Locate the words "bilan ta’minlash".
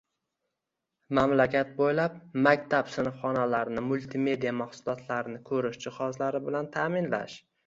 6.49-7.39